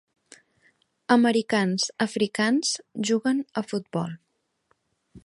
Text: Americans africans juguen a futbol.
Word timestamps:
Americans 1.15 1.85
africans 2.07 2.73
juguen 3.11 3.45
a 3.63 3.67
futbol. 3.73 4.21